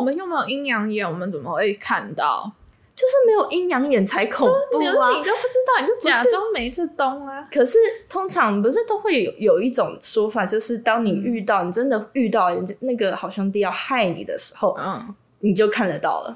[0.00, 2.50] 我们又没有阴阳眼，我们怎么会看到？
[2.94, 5.10] 就是没有阴阳眼才恐怖啊！
[5.10, 7.46] 你就不知道，你就假装没这东啊。
[7.52, 7.76] 可是
[8.08, 16.34] 通常不是都会有有一种说法，就是当你遇到你真的遇到那个好兄弟要害你的时候，嗯，你就看得到了。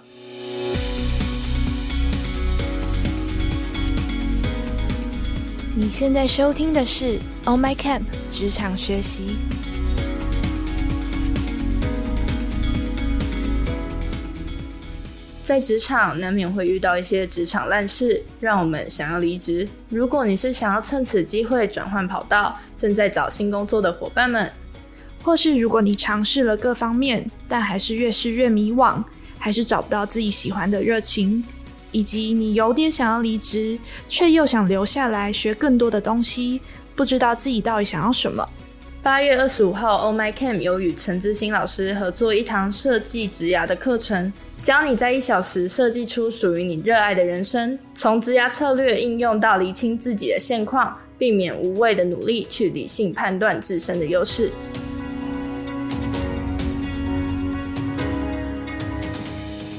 [5.75, 8.01] 你现在收听的是《Oh My Camp》
[8.31, 9.39] 职场学习。
[15.45, 19.69] 在职场难免会遇到一些职场烂事，让我们想要离职。
[19.91, 24.51] 如果你是想要趁此机会转换跑道，正在找新工作的伙伴们，
[25.23, 29.05] 或是如果你尝试了各方面，但还是越试越迷惘，
[29.38, 31.45] 还是找不到自己喜欢的热情。
[31.93, 36.63] 以及你有点想要离职，却又想留下来学更多的东西，
[36.97, 38.49] 不知道自己到底想要什么。
[39.02, 44.33] 八月二十五号，Oh My Cam 有与陈志新老师合作一堂设计职涯的课程，
[44.64, 54.51] 教你在一小时设计出属于你热爱的人生，从职涯策略应用到厘清自己的现况，避免无谓的努力，去理性判断自身的优势。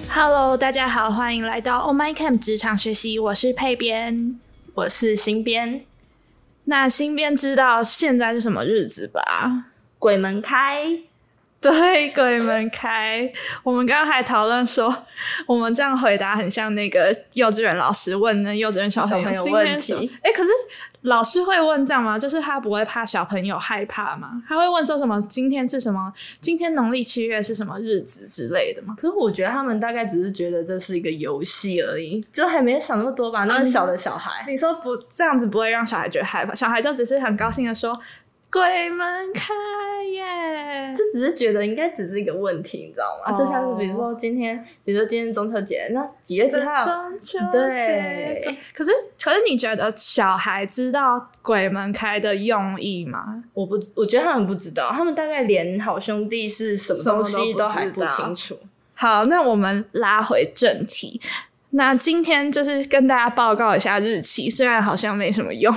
[0.08, 3.18] Hello，大家好，欢迎来到 Oh My Camp 职场学习。
[3.18, 4.40] 我是配编，
[4.76, 5.84] 我是新编。
[6.66, 9.66] 那新编知道现在是什么日子吧？
[9.98, 11.00] 鬼门开，
[11.72, 13.32] 对，鬼门开。
[13.64, 14.96] 我们刚刚还讨论说，
[15.48, 20.10] 我们这样回答很像那个幼稚园老师问那幼稚园小朋友今天什么？
[20.22, 20.50] 哎，可是。
[21.06, 22.18] 老师会问这样吗？
[22.18, 24.42] 就是他不会怕小朋友害怕吗？
[24.50, 25.22] 他会问说什么？
[25.30, 26.12] 今天是什么？
[26.42, 28.96] 今天农历七月是什么日子之类的吗？
[28.98, 33.44] 可是我觉得他们大概只是觉得这是一个游戏而已，就还没想那么多吧。
[33.44, 36.56] 那么小的小孩，你说不这样子不会让小孩觉得害怕？
[36.56, 37.96] 小孩就只是很高兴的说。
[38.52, 39.54] 鬼门开
[40.06, 40.94] 耶！
[40.96, 43.34] 就只是觉得应该只是一个问题，你知道吗？
[43.34, 46.82] 就像是比如说今天，比如说今天中秋节，那几月几号？
[46.82, 48.58] 中秋节。
[48.74, 53.44] 可是，可是你觉得小孩知道鬼门开的用意吗？
[53.54, 58.58] 我不，我觉得他们不知道，他们大概连好兄弟是什么东西都还不清楚。
[58.94, 61.20] 好，那我们拉回正题。
[61.76, 65.74] 那今天就是跟大家报告一下日期，虽然好像没什么用。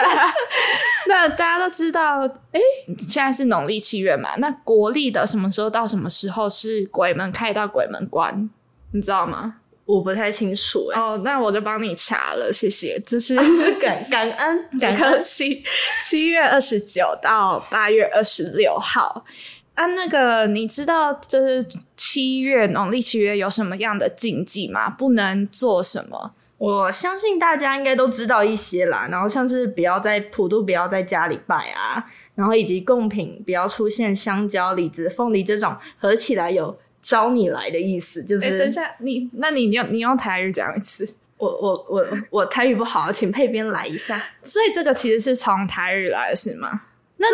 [1.06, 2.20] 那大家都知道，
[2.52, 2.60] 哎，
[3.06, 4.30] 现在是农历七月嘛？
[4.38, 8.48] 那国历的什么时候到什么时候是鬼门开到鬼门关？
[8.92, 9.56] 你知道吗？
[9.84, 10.86] 我不太清楚。
[10.94, 12.98] 哦，那我就帮你查了，谢谢。
[13.04, 13.36] 就是
[13.78, 15.62] 感感恩，感恩七
[16.02, 19.26] 七月二十九到八月二十六号。
[19.74, 24.88] 啊，那个你知道就是七月农历七月有什么样的禁忌吗？
[24.88, 26.32] 不能做什么？
[26.58, 29.08] 我相信大家应该都知道一些啦。
[29.10, 32.04] 然后像是不要在普渡，不要在家里拜啊。
[32.36, 38.22] 然后以及贡品不要出现香蕉、李子、凤梨这种合起来有招你来的意思。
[38.22, 41.16] 就是，等一下，你那你用你用台语讲一次。
[41.36, 44.22] 我我我我台语不好，请配编来一下。
[44.40, 46.82] 所以这个其实是从台语来的是吗？
[47.16, 47.26] 那。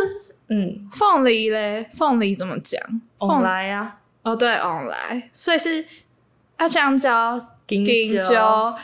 [0.52, 2.82] 嗯，凤梨嘞，凤梨怎么讲？
[3.20, 5.84] 凤来呀，哦对，凤来，所以是
[6.56, 7.38] 啊，香蕉、
[7.68, 8.76] 香蕉、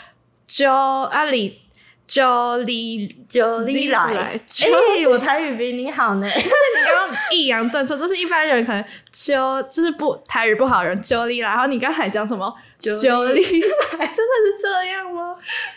[0.46, 1.60] 蕉啊梨、
[2.06, 3.98] 蕉梨、蕉梨来。
[3.98, 4.40] 哎，
[5.08, 6.26] 我台语比你好呢。
[6.32, 13.42] 但是你刚刚抑扬顿挫，就是一般人可能蕉就是不台语不好人蕉梨来，然后你刚才讲什么蕉梨来？
[14.06, 15.34] 真的是这样吗？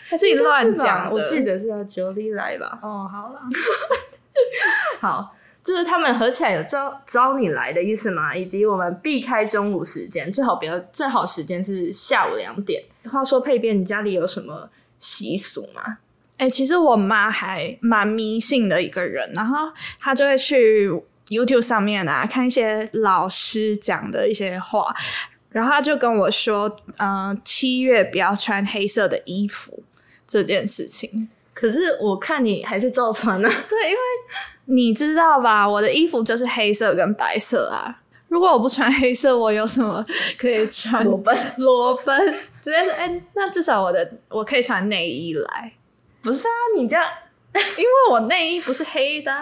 [0.08, 1.10] 还是你乱讲？
[1.10, 2.78] 我记得是要蕉梨来吧？
[2.80, 3.40] 哦，好了，
[5.02, 5.34] 好。
[5.62, 8.34] 就是他们合起来有招招你来的意思吗？
[8.34, 12.82] 以及我们避开中午时间，最好不要最好时间是下午两点。
[13.04, 15.98] 话说配边，你家里有什么习俗吗？
[16.38, 20.90] 哎，其实我妈还蛮迷信的一个人，然后她就会去
[21.28, 24.94] YouTube 上面啊看一些老师讲的一些话，
[25.50, 29.82] 然后她就跟我说，嗯，七月不要穿黑色的衣服
[30.26, 31.28] 这件事情。
[31.52, 33.48] 可是我看你还是照穿呢。
[33.68, 34.00] 对，因为。
[34.70, 35.68] 你知道吧？
[35.68, 38.00] 我的衣服就是黑色跟白色啊。
[38.28, 40.04] 如果我不穿黑色，我有什么
[40.38, 41.04] 可以穿？
[41.04, 42.32] 裸奔，裸奔。
[42.60, 45.72] 直接是哎，那至少我的我可以穿内衣来。
[46.22, 47.04] 不是啊，你这样，
[47.54, 49.32] 因为我内衣不是黑的。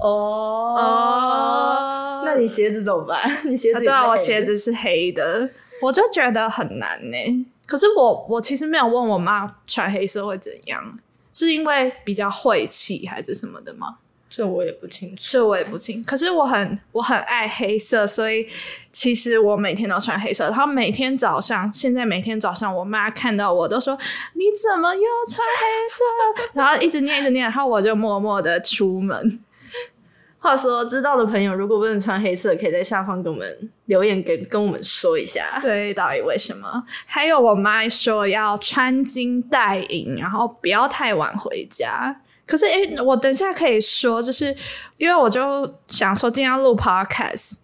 [0.00, 3.20] 哦哦，那你鞋子怎么办？
[3.44, 5.50] 你鞋子对啊，我鞋子是黑的，
[5.82, 7.46] 我就觉得很难呢。
[7.66, 10.98] 可是我我其实没有问我妈穿黑色会怎样，
[11.32, 13.96] 是因为比较晦气还是什么的吗？
[14.30, 16.04] 这我也不清楚，这我也不清。
[16.04, 18.46] 可是我很我很爱黑色，所以
[18.92, 20.44] 其实我每天都穿黑色。
[20.44, 23.98] 然后每天早上，现在每天早上，我妈看到我都说
[24.34, 29.40] ：“你怎么又穿黑色？” 然后一直念一直念，然后我就默默的出门。
[30.40, 35.58] 话说，知道的朋友如果不能穿黑色，可以在下方给我们留言，给跟我们说一下。
[35.60, 36.84] 对，到底为什么？
[37.06, 42.20] 还有我妈说要穿金戴银，然后不要太晚回家。
[42.48, 44.56] 可是，诶，我等一下可以说，就是
[44.96, 47.58] 因为我就想说今天要录 podcast，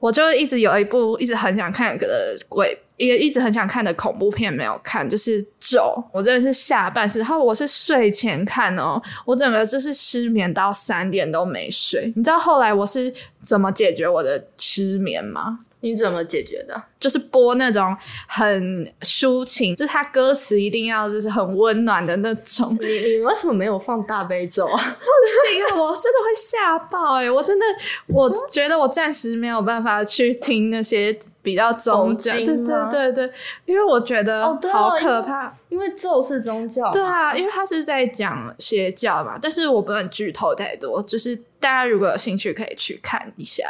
[0.00, 2.76] 我就一直有一部一直很想看的鬼。
[2.96, 5.80] 也一直很想看的恐怖片没有看，就是《咒》，
[6.12, 12.12] 我真的是下半时，然后我是睡前看哦，我整个就是失眠到三点都没睡。
[12.14, 13.12] 你知道后来我是
[13.42, 15.58] 怎么解决我的失眠吗？
[15.84, 16.82] 你怎么解决的？
[16.98, 17.94] 就是播那种
[18.26, 22.74] 很抒情，就是他歌词一定要就是很温暖的那种。
[22.80, 24.72] 你你为什么没有放大悲咒啊？
[24.80, 25.04] 不
[25.52, 27.30] 行，我真的会吓爆哎！
[27.30, 27.66] 我真的，
[28.06, 32.56] 我觉得我暂时没有办法去听那些比较宗教，对对
[32.90, 33.32] 对对，
[33.66, 35.54] 因为我觉得好可怕。
[35.68, 39.36] 因为咒是宗教，对啊，因为他是在讲邪教嘛。
[39.42, 43.64] 但是我不能剧透太多，就是大家如果有兴趣可以去看一下。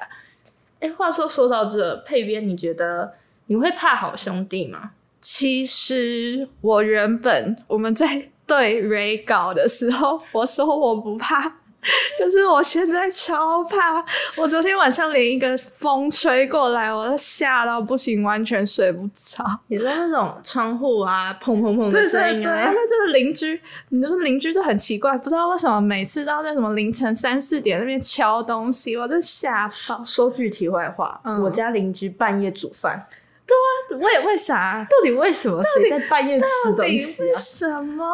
[0.85, 3.15] 哎，话说说到这配边，你觉得
[3.47, 4.91] 你会怕好兄弟吗？
[5.19, 11.61] 其实我原本我们在 对 Ray 搞的时候，我说我不怕。
[12.19, 14.05] 可是我现在超怕，
[14.37, 19.45] 我昨天晚上连一个风吹过来，我都吓到不行，完全睡不着。
[19.69, 23.61] 你说那种窗户啊，砰砰砰的声音，对对对，就是邻居，
[23.91, 30.03] 你就是邻居就很奇怪，不知道为什么每次都在什么凌晨三四点那边敲东西，我就吓到。
[30.05, 33.07] 说句题外话，我家邻居半夜煮饭，
[33.47, 34.87] 对啊，为为啥？
[34.89, 35.63] 到底为什么？
[35.63, 37.37] 谁在半夜吃东西啊？
[37.39, 38.05] 什么？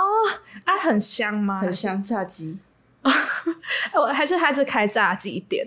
[0.64, 1.60] 啊，很香吗？
[1.60, 2.58] 很香，炸鸡。
[3.94, 5.66] 我 还是他是开炸鸡店，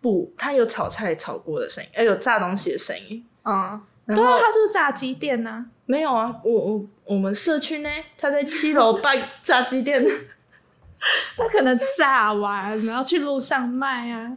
[0.00, 7.88] 不，他有炒菜炒锅的声音，哎，有炸东西的声音，嗯，对啊，他就是炸鸡店呢，没有啊，我我我们社区呢，
[8.18, 10.04] 他在七楼办炸鸡店，
[11.36, 14.36] 他可能炸完然后去路上卖啊，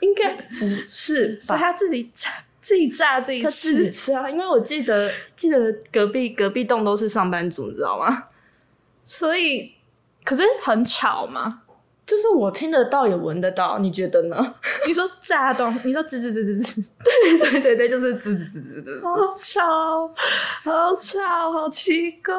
[0.00, 2.30] 应该不是，所以他自己炸
[2.60, 8.24] 自己炸自己吃吃啊，因为我记得记得隔壁隔壁栋都是上班族，你知道吗？
[9.02, 9.72] 所以。
[10.24, 11.60] 可是很吵吗？
[12.04, 14.54] 就是我听得到也闻得到，你觉得呢？
[14.86, 20.08] 你说炸东，你说吱吱吱吱吱，对对对对，就是吱吱吱吱吱，好吵，
[20.64, 22.34] 好吵，好奇怪，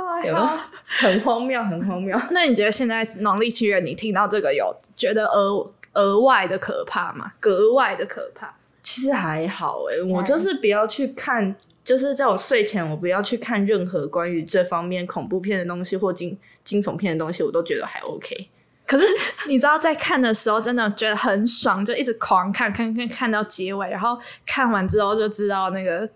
[1.00, 2.20] 很荒谬，很荒谬。
[2.32, 7.32] 那你觉得现在农历七月，你听到这个有觉得额额外的可怕吗？
[7.40, 8.54] 格外的可怕？
[8.84, 11.56] 其实还好哎，我就是不要去看。
[11.84, 18.50] 就是在我睡前，我不要去看任何关于这方面恐怖片的东西或惊惊悚片的东西，我都觉得还 OK。
[18.86, 19.06] 可是
[19.48, 26.08] 你知道，在看的时候真的觉得很爽，就一直狂看，看看看到结尾，然后看完之后就知道那个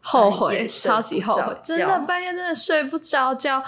[0.00, 3.62] 后悔， 超级后悔，真的半夜真的睡不着觉，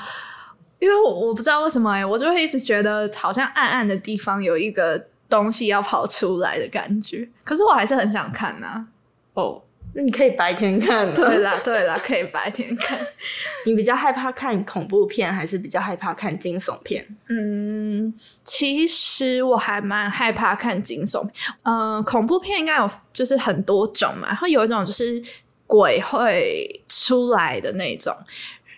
[0.78, 8.86] 因为我我不知道为什么哎，我就会一直觉得好像暗暗的地方有一个东西要跑出来的感觉，可是我还是很想看呐，
[9.34, 9.62] 哦。
[9.94, 11.12] 那你可以白天看。
[11.14, 12.98] 对啦，对啦，可以白天看。
[13.66, 17.06] 你比较害怕看恐怖片，还是比较害怕看惊悚片？
[17.28, 18.14] 嗯，
[18.44, 21.28] 其实我还蛮害怕看惊悚。
[21.62, 25.20] 嗯，恐怖片应该有就是很多种嘛，会有一种就是
[25.66, 28.14] 鬼会出来的那种，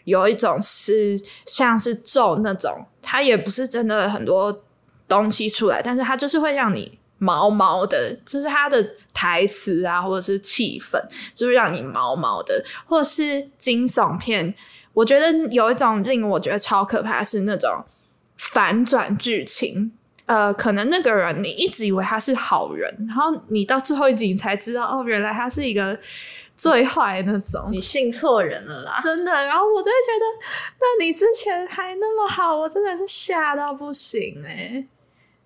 [0.05, 4.63] 有一种是像是咒那种，它也不是真的很多
[5.07, 7.00] 东西出来，但是它就是会让你。
[7.21, 8.85] 毛毛的，就是他的
[9.15, 10.99] 台词啊，或者是气氛，
[11.33, 14.53] 就是让你毛毛的，或者是惊悚片。
[14.93, 17.85] 我觉得有一种令我觉得超可怕，是那种
[18.37, 19.93] 反转剧情。
[20.27, 25.99] 呃，可能那个人你一直以为他是好人，然后你到最后一集你才知道，哦，原来他是一个
[26.57, 27.69] 最坏那种。
[27.71, 28.97] 你信错人了啦！
[29.03, 29.33] 真的。
[29.45, 30.25] 然后我就会觉得，
[30.79, 34.87] 那你之前还那么好，我真的是吓到不行哎。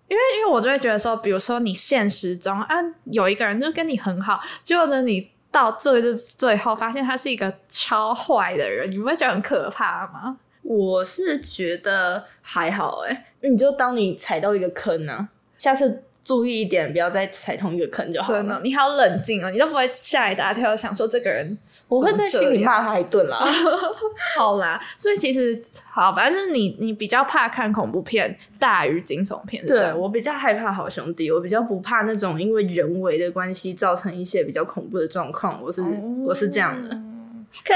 [0.08, 10.36] 因为，因为我就会觉得说，比如说你现实中啊，有一个人就跟你很好，结果呢，你到最最最后发现他是一个超坏的人，你不会觉得很可怕吗？
[10.62, 16.02] 我是觉得还好哎，你就当你踩到一个坑呢，下次。
[16.24, 18.32] 注意一点，不要再踩同一个坑就好。
[18.32, 23.38] 真的，你好冷静哦，你都不会吓一大跳，想说这个人，我会在心里骂他一顿啦。
[24.36, 25.60] 好啦，所以其实
[25.90, 29.64] 好，反正你你比较怕看恐怖片大于惊悚片。
[29.66, 35.62] 对我比较害怕好兄弟，我比较不怕那种因为人为的关系造成一些比较恐怖的状况。
[35.62, 35.82] 我是
[36.24, 36.88] 我是这样的。
[36.88, 37.74] OK，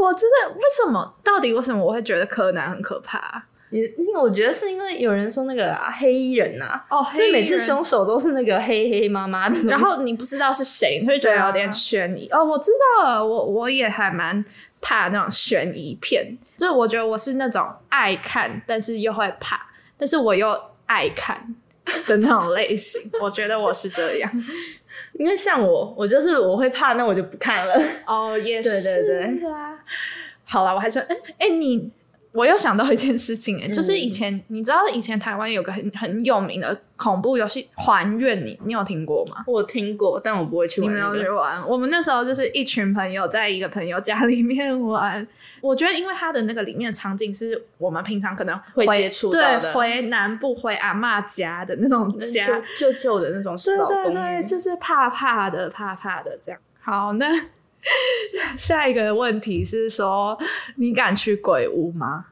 [0.00, 1.14] 我真的为什么？
[1.22, 3.44] 到底为什么我会觉得柯南很可怕？
[3.70, 12.28] 因为我觉得是因为有人说那个黑衣人呐，哦，所以每次凶手都是那个黑黑妈妈的，然后你不知道是谁，你会觉得有点悬疑。
[12.32, 14.44] 哦，我知道了，我我也还蛮
[14.80, 19.60] 怕那种悬疑片，就是我觉得我是那种爱看，但是又会怕，
[19.96, 21.54] 但是我又爱看，
[22.08, 23.00] 的那种类型。
[23.22, 24.44] 我觉得我是这样，
[25.14, 27.80] 因为像我，我就是我会怕，那我就不看了。
[28.04, 29.78] 哦，也对对对啊。
[30.44, 31.92] 好了，我还说哎哎你。
[32.32, 39.44] 我又想到一件事情，哎，就是以前你知道以前台湾有个很很有名的恐怖游戏《还愿》，你你有听过吗？
[39.48, 40.88] 我听过，但我不会去玩。
[40.88, 41.60] 你没有去玩？
[41.68, 45.26] 我们那时候就是一群朋友在一个朋友家里面玩。
[45.60, 56.60] 我觉得，因为它的那个里面的场景是我们平常可能会接触到的，回南部回阿妈家的那种家，旧旧的那种老 公寓，就是怕怕的，怕怕的这样。
[56.80, 57.26] 好，那。
[58.56, 60.36] 下一个问题是说，
[60.76, 62.26] 你敢去鬼屋吗？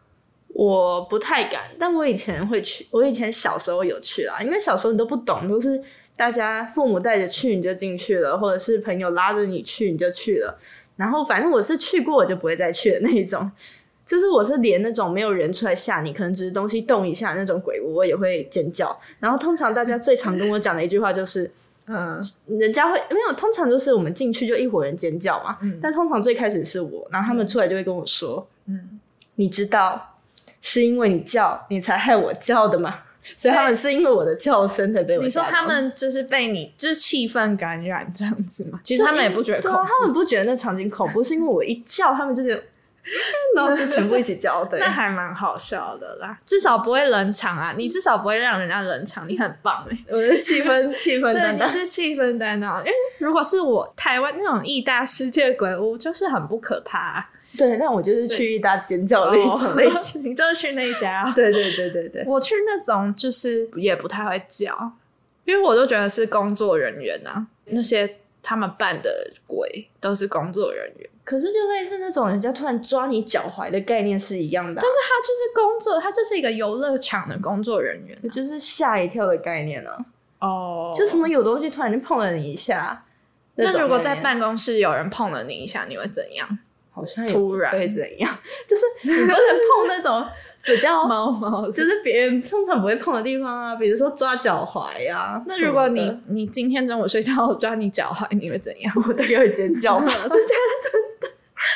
[0.49, 2.87] 我不太敢，但我以前会去。
[2.91, 5.81] 我以前小时候有去啦，因为小时候你都不懂，都是
[6.17, 10.59] 大家父母带着去你就进去了，或者是朋友拉着你去你就去了。
[10.97, 13.51] 然后反正我是去过，我就不会再去的那一种。
[14.05, 18.99] 就是我是连那种没有人出来吓你，可能只是东西动一下那种鬼屋，我也会尖叫。
[19.21, 21.51] 然后通常大家最常跟我讲的一句话就是。
[21.89, 22.21] 嗯，
[22.59, 25.57] 人家会没有，通常就是我们进去就一伙人尖叫嘛。
[25.63, 29.01] 嗯，但通常最开始是我，然后他们出来就会跟我说：“嗯，
[29.37, 30.17] 你知道
[30.61, 33.01] 是因为你叫，你才害我叫的吗？
[33.23, 35.23] 所以他们是因为我的叫声才被我。
[35.23, 38.81] 你说他们就是被你就是气氛感染这样子嘛？
[38.85, 42.63] 其实他们也不觉得恐怖，他们不觉得那场景恐怖， 是因为我一叫，他们就觉得。
[43.55, 46.39] 然后就全部一起交对，那还蛮好笑的啦。
[46.45, 49.97] 至少不会冷场啊，你至少不会让人家冷场，你很棒哎。
[50.09, 52.79] 我的气氛 气氛担当，你是气氛担当。
[52.81, 57.29] 因为如果是我台湾那种异大世界鬼屋，就是很不可怕。
[57.57, 61.31] 对，那我就是去一大尖叫那种类型， 你就是去那一家。
[61.35, 64.93] 对对对对对，我去那种就是也不太会叫，
[65.45, 71.09] 因为我都觉得是工作人员啊，那些他们扮的鬼都是工作人员。
[71.29, 79.91] 可是就类似那种人家突然抓你脚踝的概念是一样的，但是他就是工作，他就是一个游乐场的工作人员，就是吓一跳的概念呢。
[80.39, 83.05] 哦，就什么有东西突然就碰了你一下，
[83.57, 86.59] 那如果在办公室有人碰了你一下，你会怎样？
[86.91, 88.39] 好像突然会怎样？
[88.67, 90.27] 就是你不能碰那种
[90.65, 95.43] 比较 毛毛，就是别人通常不会碰的地方啊，比如说抓脚踝呀。
[95.47, 98.93] 那如果你你今天中午睡觉我抓你脚踝，你会怎样？
[99.09, 100.49] 我大概会尖叫吧， 这真
[101.21, 101.29] 的。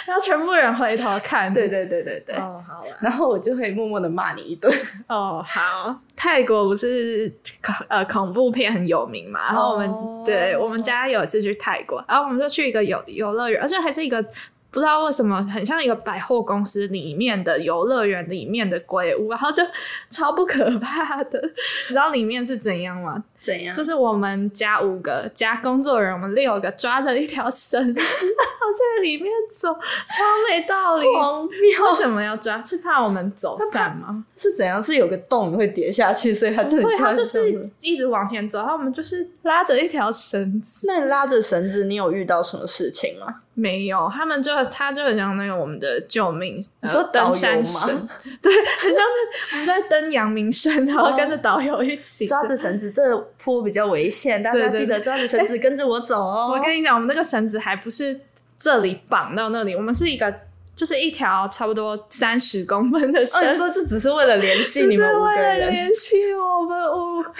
[0.06, 2.36] 然后全部人回头看，对对对对对。
[2.36, 4.72] 哦，好了，然后我就会默默的骂你一顿。
[5.08, 5.96] 哦，好。
[6.14, 7.28] 泰国不是
[7.64, 9.40] 恐呃恐怖片很有名嘛？
[9.46, 9.90] 然后我们
[10.24, 14.24] 对我们家有一次去泰国，然后我们就去一个游游乐园，而且还是一个。
[14.72, 19.62] 不知道为什么很像一个百货公司里面的游乐园里面的鬼屋，然后就
[20.08, 21.38] 超不可怕的。
[21.88, 23.22] 你知道里面是怎样吗？
[23.36, 23.74] 怎样？
[23.74, 31.06] 就是我们加五个加工作人员，我们六个抓着一条绳子， 然后在里面走，超没道理。
[31.06, 32.58] 为什么要抓？
[32.62, 34.24] 是怕我们走散吗？
[34.36, 34.82] 是怎样？
[34.82, 40.86] 是有个洞会跌下去，所以他就会他就是一直往前走，然后我们就是拉着一条绳子。
[40.86, 43.26] 那你拉着绳子，你有遇到什么事情吗？
[43.54, 47.86] 没有，他们就他就很像那个我们的救命，你说登山绳，
[48.40, 56.50] 对，很像是我们在登阳明山， 然后跟着导游一起抓着绳子，这坡比较危险，大家记得抓着绳子跟着我走哦。
[56.56, 58.18] 我跟你讲，我们那个绳子还不是
[58.56, 60.34] 这里绑到那里，我们是一个
[60.74, 67.30] 就是一条差不多三十公分的绳，说这只是为了联系你们五个人，联系我们五个。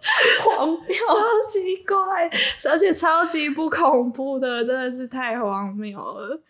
[0.56, 2.30] 荒谬，超级怪，
[2.70, 6.40] 而且超级不恐怖的，真的是太荒谬了。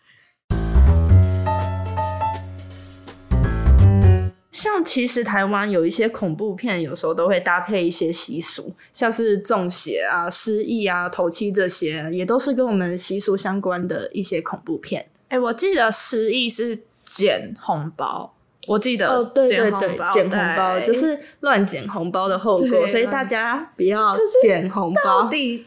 [4.51, 15.09] 像其实台湾有一些恐怖片，有时候都会搭配一些习俗，像是中邪啊、失忆啊、头七这些，也都是跟我们习俗相关的一些恐怖片。
[15.29, 18.35] 哎，我记得失忆是捡红包。
[18.67, 25.23] 我记得哦，对对对，捡红包就是乱捡红包的后果，所以大家不要捡红包。
[25.23, 25.65] 到底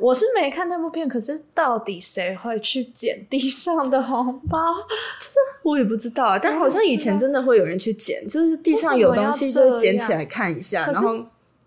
[0.00, 4.58] 我是没看那部片，可是到底谁会去捡地上的红包？
[5.18, 5.30] 这
[5.62, 11.18] 我也不知道啊，但好像以前真的会有人去捡，就是地上有东西就捡起来看一下，然后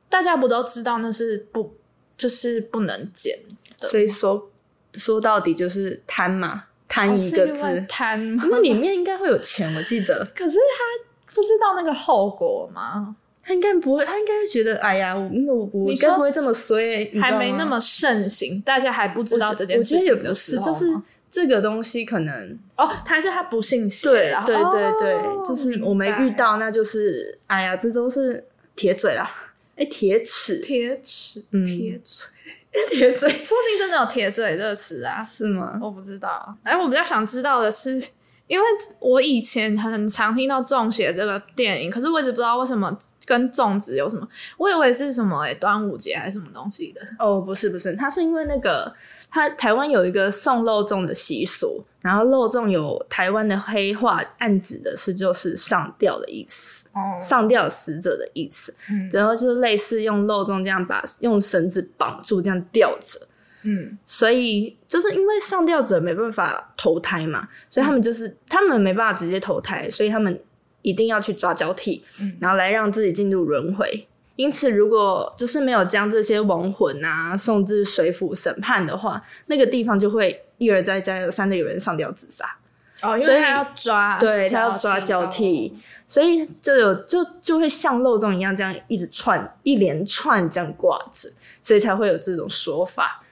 [0.09, 1.73] 大家不都知道那是不
[2.15, 3.35] 就是不能捡
[3.79, 4.49] 的，所以说
[4.93, 6.65] 说到底就是贪嘛。
[6.91, 10.27] 贪一个字，贪，因为里面应该会有钱，我记得。
[10.35, 13.15] 可是他不知道那个后果吗？
[13.41, 20.85] 他应该不会，他应该会觉得，哎呀，我我我应该不会这么衰，还没那么盛行，大家还不知道这件事情的时候就是
[21.31, 28.43] 这个东西可能哦，他是他不信邪，对对对对，就是我没遇到，那就是哎呀，这都是
[28.75, 29.31] 铁嘴啦，
[29.77, 32.27] 哎，铁齿，铁齿，铁嘴。
[32.89, 35.21] 铁嘴，说不定真的有“铁嘴”这个词啊？
[35.21, 35.77] 是吗？
[35.81, 36.57] 我不知道。
[36.63, 38.01] 哎，我比较想知道的是，
[38.47, 38.65] 因为
[38.99, 47.01] 我以前很常听到中邪这个电影，可是我一直不知道为什么跟粽子有什么，我以为是什么诶端午节还是什么东西的。
[47.19, 48.93] 哦，不是不是，它是因为那个，
[49.31, 63.27] 它台湾有一个送肉粽的习俗，然后肉粽有台湾的黑话，暗指的是就是上吊的意思，哦，上吊死者的意思，嗯然后就是类似用肉粽这样把用绳子绑住，这样吊着。
[63.63, 70.41] 嗯所以就是因为上吊者没办法投胎嘛，所以他们就是、他们没办法直接投胎，所以他们
[70.81, 74.07] 一定要去抓交替，嗯然后来让自己进入轮回。
[74.41, 82.57] 因此，如果就是没有将这些亡魂啊送至水府审判的话，那个地方就会一而再、再而三的有人上吊自杀。
[83.03, 85.73] 哦，因所以为他要抓，对他要抓交替，
[86.07, 91.29] 所以就有就就会像漏洞一样，这样一直串一连串这样挂着，
[91.61, 93.23] 所以才会有这种说法。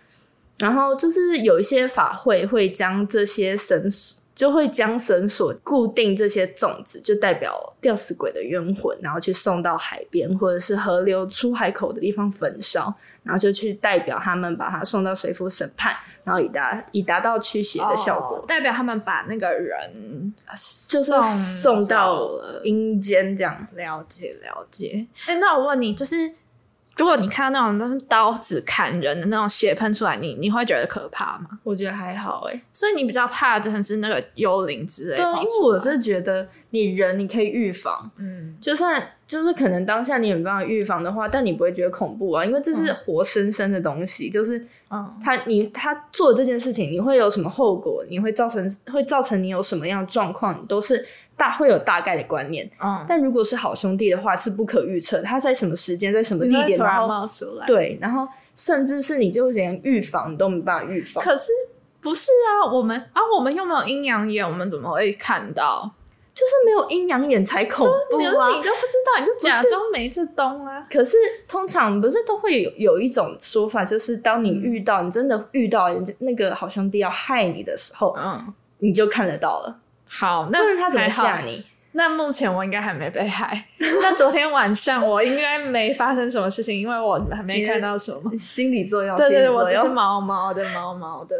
[0.59, 15.93] 然后就是有一些法会会将这些绳索，就会将绳索固定这些粽子，就代表吊死鬼的冤魂，然后去送到海边或者是河流出海口的地方焚烧，然后就去代表他们把它送到水府审判，
[16.23, 18.37] 然后以达以达到驱邪的效果。
[18.37, 20.53] 哦代表他们把那个人呃
[20.87, 23.67] 就是送送到了阴间这样。
[23.73, 25.05] 了解了解。
[25.27, 26.15] 哎、那我问你，就是
[26.99, 31.47] 如果你看到那种刀子砍人的那种血喷出来，你你会觉得可怕吗？
[31.63, 35.25] 我觉得还好哎、所以你比较怕的是那个幽灵之类的对。
[35.25, 44.57] 因为我是觉得你人你可以预防，嗯就算就是可能当下你也没办法预防的话，但你不会觉得恐怖啊，因为这是活生生的东西，就是
[44.89, 51.05] 嗯他你他做这件事情，你会有什么后果，你会造成会造成你有什么样的状况，你都是
[51.39, 52.69] 大会有大概的观念。
[52.83, 61.23] 嗯，但如果是好兄弟的话，是不可预测，他在什么时间，在什么地点，然然后冒出来。，对，然后甚至是你就连预防都没办法预防。
[61.23, 61.53] 可是
[62.01, 62.69] 不是啊？
[62.71, 65.89] 我们啊，我们又没有阴阳眼，我们怎么会看到？
[66.31, 68.47] 就是没有阴阳眼才恐怖啊！
[68.49, 70.87] 你就不知道，你就假装没这东啊。
[70.89, 71.17] 可是
[71.49, 79.79] 通常不是都会有有一种说法，就是当你遇到、你真的遇到人家那个好兄弟要害你的时候，嗯，你就看得到了。
[80.11, 81.63] 好，那他怎么吓你？
[81.91, 83.65] 那目前我应该还没被害。
[84.01, 88.35] 那昨天晚上我应该没发生什么事情，因为我还没看到什么。
[88.35, 91.35] 心理作用，对对对，我只是毛毛的毛毛的。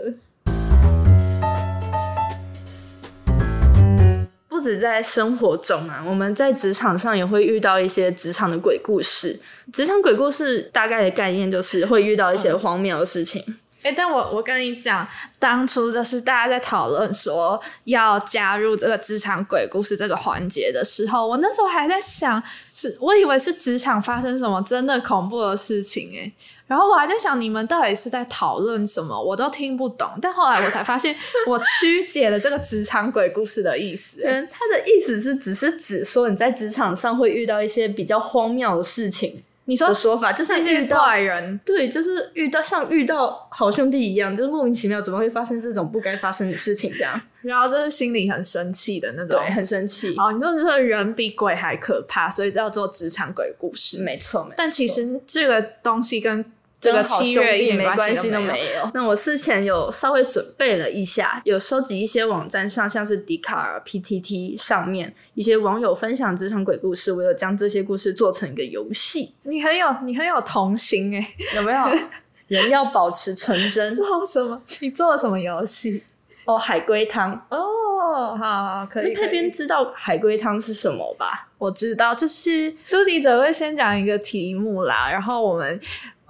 [4.48, 9.39] 不止在生活中啊，我们在职场上也会遇到一些职场的鬼故事。
[9.74, 13.43] 职场鬼故事大概的概念就是会遇到一些荒谬的事情。
[13.82, 15.08] 哎、但我我跟你讲，
[15.39, 26.34] 当初就是大家在讨论说要加入这个职场鬼故事这个环节的时候，我那时候还在想，是我以为是职场发生什么真的恐怖的事情、诶。
[26.68, 30.08] 然后我还在想你们到底是在讨论什么，我都听不懂。
[30.22, 31.15] 但后来我才发现，
[31.48, 34.30] 我曲解了这个职场鬼故事的意思、诶。
[34.30, 49.51] 嗯，他的意思是只是指说你在职场上会遇到一些比较荒谬的事情你说的说法，就是遇到怪人，对，就是遇到像遇到好兄弟一样，就是莫名其妙怎么会发生这种不该发生的事情，这样 然后就是心里很生气的那种对，。
[49.51, 50.15] 很生气。
[50.17, 54.01] 哦，你说你说人比鬼还可怕，所以叫做职场鬼故事。
[54.01, 56.43] 没错，没错但其实这个东西跟
[56.80, 58.89] 这个七月一点关系都没有。
[58.94, 71.80] 那我事前有稍微准备了一下，有收集一些网站上，像是迪卡尔、PTT 上面一些网友分享职场鬼故事，我有将这些故事做成一个游戏，你很有你很有童心哎、 有没有？
[72.48, 74.60] 人要保持纯真 做什么？
[74.82, 76.04] 你做了什么游戏？
[76.46, 76.58] 哦。
[76.58, 79.12] 海龟汤，哦，好好可以。
[79.13, 81.50] 那佩边知道海龟汤是什么吧？
[81.60, 85.80] 我知道，就是出题者会先讲一个题目啦，然后我们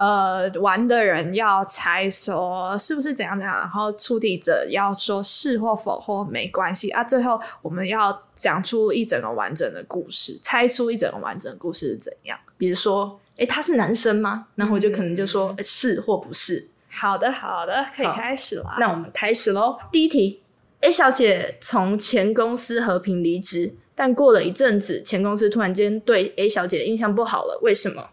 [0.00, 12.38] 呃玩的人要猜说是不是怎样怎样，然后出题者要说是或否或没关系啊，最后我们要讲出一整个完整的故事，猜出一整个完整的故事是怎样。
[12.56, 14.46] 比如说，诶，他是男生吗？
[14.54, 16.70] 然后我就可能就说、诶是或不是。
[16.88, 18.76] 好的，好的，可以开始啦。
[18.80, 19.78] 那我们开始喽。
[19.92, 20.40] 第一题
[20.80, 28.08] ，A 小姐从前公司和平离职，但过了一阵子，前公司突然间对 A 小姐印象不好了，为什么？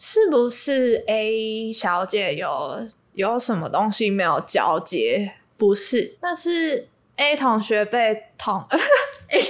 [0.00, 5.34] 是不是 A 小姐有有什么东西没有交接？
[5.56, 8.78] 不是，那是 A 同学被同 A
[9.38, 9.42] A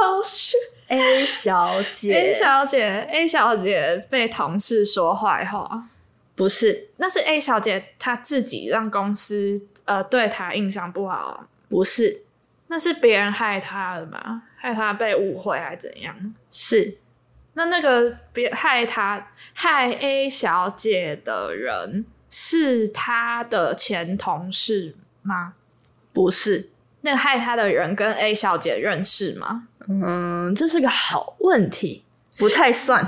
[0.00, 0.56] 同学。
[0.88, 2.12] A 小姐。
[2.12, 5.84] A 小姐 A 小姐被同事说坏话，
[6.34, 12.24] 不是，那是 A 小姐她自己让公司呃对她印象不好，不是，
[12.66, 14.42] 那是别人害她的吗？
[14.56, 16.34] 害她被误会还是怎样？
[16.50, 16.98] 是
[17.54, 25.54] 那那个别害他害 A 小姐的人是他的前同事吗？
[26.12, 26.70] 不是？
[27.02, 29.68] 那个害他的人跟 A 小姐认识吗？
[29.88, 32.04] 嗯，这是个好问题，
[32.38, 33.06] 不太算。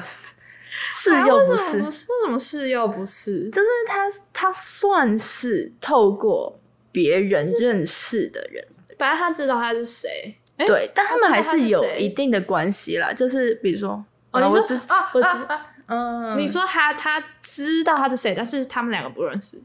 [0.91, 1.79] 是又不是？
[1.83, 3.49] 为什么是又不是？
[3.49, 6.61] 就是他，他算是透过
[6.93, 8.65] 别人认识的人，
[8.99, 10.37] 反正他知道他是谁。
[10.59, 13.13] 对，但他们还是有一定的关系啦。
[13.13, 14.05] 就是比如说，
[14.43, 19.63] 我知啊，我知啊，嗯，你说他他知道他是谁，但是他们两个不认识。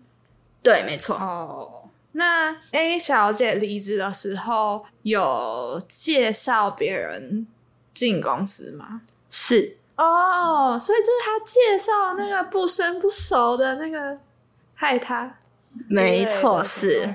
[0.62, 1.16] 对，没错。
[1.16, 7.48] 哦，那 A 小姐离职的时候有介绍别人
[7.94, 9.02] 进公司吗？
[9.30, 9.78] 是。
[9.96, 14.18] 哦，所以就是他介绍那个不生不熟的那个
[14.76, 15.38] 害他。
[15.90, 17.10] 没错，是。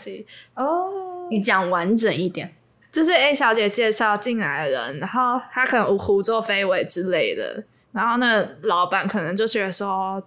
[0.55, 2.56] 哦，你讲完整一点。
[2.97, 10.23] 就是 A 小姐介绍进来的人，然后她可能胡作非为之类的，然后那个老板可能就觉得说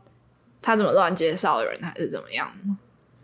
[0.62, 2.48] 她怎么乱介绍人，还是怎么样？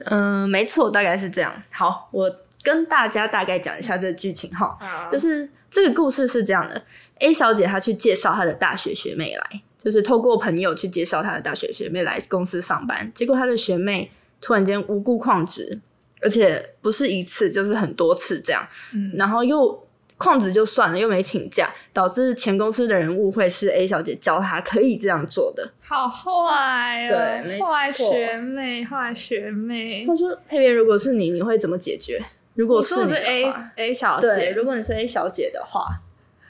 [0.06, 1.62] 嗯，没错，大概是这样。
[1.70, 4.76] 好，我跟大家大概讲一下这个剧情哈，
[5.12, 6.82] 就是这个故事是这样的
[7.20, 14.10] ：A 小姐她去介绍她的大学学妹来，就是透过朋友去介绍她的大学学妹来公司上班，结果她的学妹
[14.42, 15.80] 突然间无故旷职。
[16.26, 18.68] 而且不是一次，就是很多次这样，
[19.16, 30.04] 然后又控制就算了，又没请假，导致前公司的人误会是 A 小姐教她可以这样做的，好坏哦，对，坏学妹，坏学妹。
[30.08, 32.20] 他说：“佩佩，如果是你，你会怎么解决？
[32.56, 35.86] 如果是 A A 小姐，如果你是 A 小姐的话，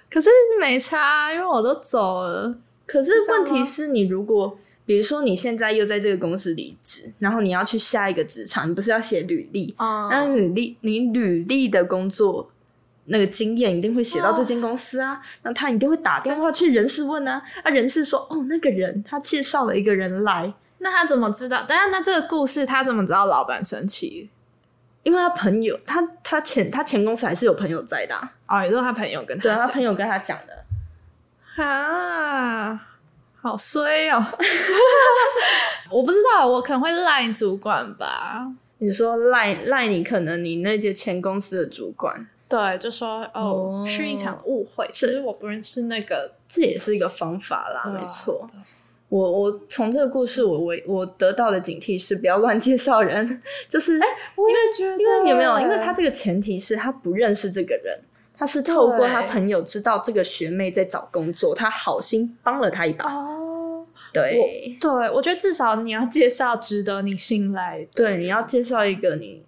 [0.09, 0.29] 可是
[0.61, 2.55] 没差，因为我都走了。
[2.85, 9.73] 可是问题是你如果。”比如说，你现在又在这个公司离职，然后你要去下一个职场，你不是要写履历？
[9.77, 12.51] 啊，那履历你履历的工作
[13.05, 21.65] 那个经验一定会写到这间公司啊，那他一定会打电话去人事问啊，啊，人事说哦，那个人他介绍了一个人来，那他怎么知道？
[21.67, 24.29] 但是那这个故事他怎么知道老板生气？
[25.01, 32.87] 因为他朋友，他他前他前公司还是有朋友在的啊，也就是他朋友跟他，对，他朋友跟他讲的啊。
[33.45, 34.25] 好衰哦！
[35.91, 38.43] 我不知道，我可能会赖主管吧。
[38.79, 48.47] 你说赖赖你，可能你那届前公司的主管，对，就说哦，是一场误会，其实我不认识那个，这也是一个方法啦，没错。
[49.09, 55.59] 我我从这个故事，我我我得到的警惕是不要乱介绍人， 就是哎，我也觉得，因为有没有？
[55.59, 57.99] 因为他这个前提是他不认识这个人。
[58.37, 63.09] 他是透过他朋友知道这个学妹在找工作，他好心帮了他一把。
[63.09, 69.43] 哦，对，对，我觉得至少你要介绍值得你信赖，对，你要介绍一个你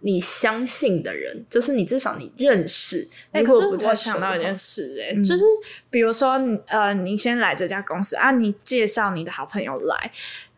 [0.00, 3.08] 你相信的人，就是你至少你认识。
[3.32, 5.44] 哎，可是我想到一件事，哎，就是
[5.90, 10.10] 比如说，呃，你先来这家公司啊，你介绍你的好朋友来。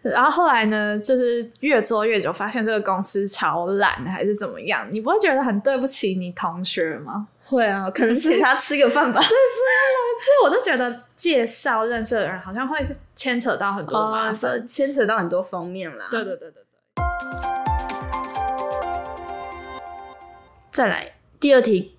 [0.02, 4.88] 然后后来呢，就是越做越久，发现这个公司超烂，还是怎么样？
[4.90, 7.28] 你不会觉得很对不起你同学吗？
[7.50, 9.18] 会啊，可能请 他吃个饭吧。
[9.20, 9.36] 对，不然
[10.22, 12.78] 所以我就觉得介绍认识的人，好像会
[13.16, 16.06] 牵扯到很多麻烦，牵扯到很多方面啦。
[16.10, 16.64] 对对对对对。
[20.70, 21.96] 再来第二题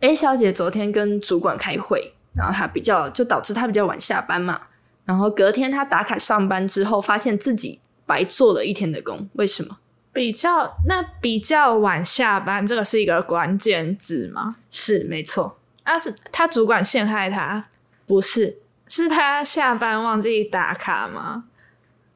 [0.00, 4.62] ，A 小姐昨天跟主管开会，然后她比较就导致她比较晚下班嘛。
[5.04, 9.78] 然后隔天她打卡上班之后，发现自己白做了一天的工，为什么？
[10.18, 14.56] 比较那比较晚下班，这个是一个关键字吗？
[14.68, 15.56] 是，没错。
[15.84, 17.66] 啊，是他主管陷害他？
[18.04, 21.44] 不是，是他下班忘记打卡吗？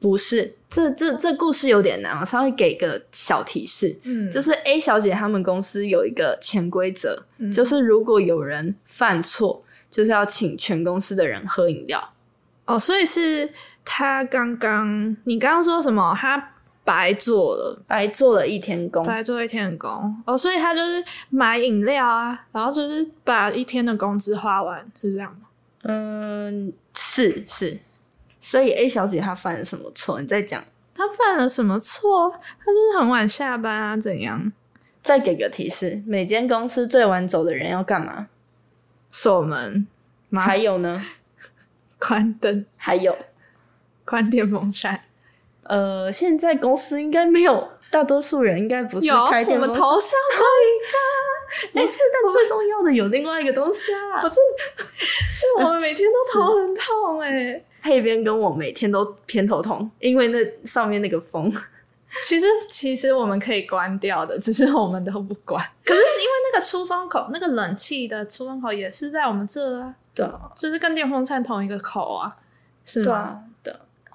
[0.01, 3.97] 不是，这这这故事有点难，我稍微给个小提示。
[4.03, 12.11] 嗯，就是 A 小姐他们公司有一个潜规则，就是如果有人犯错，就是要请全公司的人喝饮料。
[12.65, 13.49] 哦，所以是
[13.85, 16.13] 他刚刚，你刚刚说什么？
[16.19, 16.49] 他
[16.83, 20.23] 白做了，白做了一天工，白做一天的工。
[20.25, 25.47] 哦，所以他就是买饮料啊，然后就是把一天的工资花完，是这样吗？
[25.83, 27.79] 嗯，是是。
[28.39, 30.19] 所以 A 小姐她犯了什么错？
[30.19, 30.61] 你在讲
[30.93, 32.29] 她犯了什么错？
[32.29, 34.51] 她就是很晚下班啊，怎样？
[35.01, 38.27] 再给个提示，每间公司最晚走的人要干嘛？
[39.11, 39.87] 锁门。
[40.31, 41.01] 还有呢？
[41.99, 43.15] 关灯，还有
[44.03, 45.03] 关电风扇。
[45.63, 49.61] 呃，现在公司应该没有，大多数人应该不是开电风扇。
[49.61, 54.21] 我们头上有一个， 不是，但最重要的有另外一个东西啊！
[54.21, 54.35] 不是，
[55.59, 57.63] 我们每天都头很痛哎。
[57.81, 61.51] 配边跟我每天都偏头痛，因为那上面那个风。
[62.23, 65.61] 其实，其实我们可以关掉的，只是我们都不关。
[65.83, 69.93] 可是因为那个出风口，那个冷气的出风口也是在我们这啊。
[70.15, 72.37] 对，就是跟电风扇同一个口啊，
[72.85, 73.43] 是吗？
[73.45, 73.52] 对。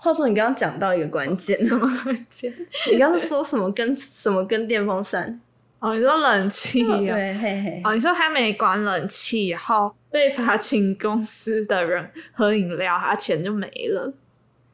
[0.01, 2.53] 话说，你刚刚讲到一个关键，什么关键？
[2.93, 5.41] 你刚刚说什么跟什么跟电风扇？
[5.81, 6.97] 哦，你说冷气啊？
[6.99, 7.81] 对，嘿嘿。
[7.85, 14.13] 哦，你说他没关冷气，然后被罚请公司的人喝饮料，他钱就没了。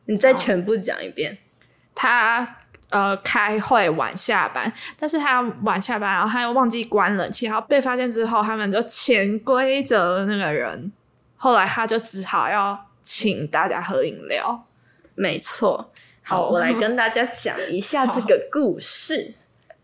[0.06, 1.36] 你再全部讲一遍。
[1.94, 2.56] 他
[2.90, 10.92] 呃开会晚下班，但是他晚下班，然后他又忘记关冷气，然后被发现之后，他们就潜规则那个人，
[11.36, 14.66] 后来他就只好要请大家喝饮料。
[15.14, 15.90] 没错。
[16.22, 19.34] 好，我来跟大家讲一下这个故事。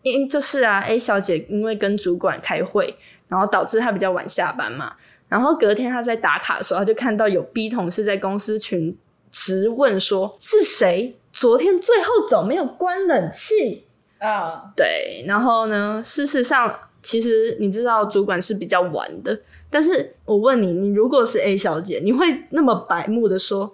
[0.03, 2.97] 因就是啊，A 小姐因为跟主管开会，
[3.29, 4.95] 然后导致她比较晚下班嘛。
[5.29, 8.97] 然后隔天她在打卡的时候，她就看到有 B 同事在公司群
[9.31, 13.85] 直问说：“是谁昨天最后走没有关冷气？”
[14.19, 15.23] 啊，对。
[15.27, 19.39] 然后呢，事实上，其实你知道主管是比较晚的。
[19.69, 23.71] 但是我问你，你如果是 A 小姐，你会那么白目的说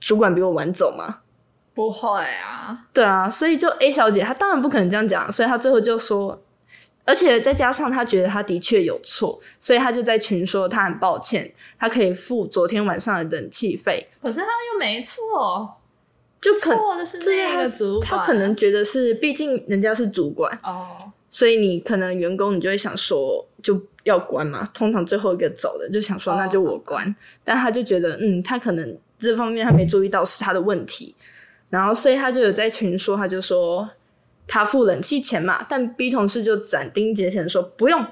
[0.00, 1.20] 主管比我晚走吗？
[1.74, 6.42] 不会啊，对啊，所以就 A 小姐她当然不可能这样讲，所以她最后就说，
[7.04, 14.08] 而且再加上她觉得她的确有错，所以她就在群说她很抱歉，她可以付昨天晚上的冷气费。
[14.22, 15.76] 可是她又没错，
[16.40, 31.14] 就错的是那个主管，他可能觉得是，毕竟人家是主管哦，所以你可能员工你就会想说就要关嘛，通常最后一个走的就想说那就我关，但他就觉得嗯，他可能这方面他没注意到是他的问题。
[31.68, 33.88] 然后，所以他就有在群说，他就说
[34.46, 38.04] 他付冷气钱嘛，但 B 同事就斩钉截铁说不用，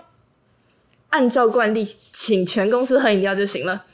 [1.11, 3.85] 按照惯例请全公司喝饮料就行了。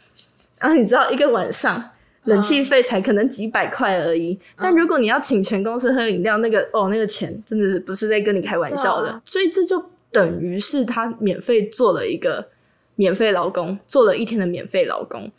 [0.59, 1.91] 然后你知道，一个晚上
[2.25, 9.21] 冷气费才可能几百块而已，但如果你要请全公司喝饮料，那个哦，那个钱真的是不是在跟你开玩笑的。
[9.25, 12.49] 所以这就等于是他免费做了一个
[12.97, 15.31] 免费劳工，做了一天的免费劳工，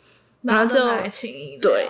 [0.42, 0.84] 然后就
[1.60, 1.88] 对。